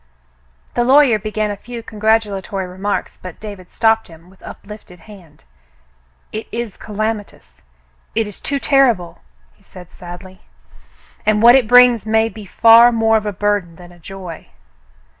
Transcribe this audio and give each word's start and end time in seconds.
The 0.73 0.83
lawyer 0.83 1.19
began 1.19 1.51
a 1.51 1.55
few 1.55 1.83
congratulatory 1.83 2.65
remarks, 2.65 3.17
but 3.21 3.39
David 3.39 3.69
stopped 3.69 4.07
him, 4.07 4.31
with 4.31 4.41
uplifted 4.41 5.01
hand. 5.01 5.43
It 6.31 6.47
is 6.51 6.75
calamitous. 6.75 7.61
It 8.15 8.25
is 8.25 8.39
too 8.39 8.57
terrible," 8.59 9.21
he 9.53 9.61
said 9.61 9.91
sadly. 9.91 10.41
"And 11.23 11.43
what 11.43 11.53
it 11.53 11.67
brings 11.67 12.07
may 12.07 12.29
be 12.29 12.47
far 12.47 12.91
more 12.91 13.15
of 13.15 13.27
a 13.27 13.31
burden 13.31 13.75
than 13.75 13.91
a 13.91 13.99
joy." 13.99 14.47